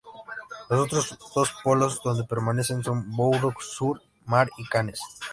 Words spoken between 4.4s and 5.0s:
y Cannes.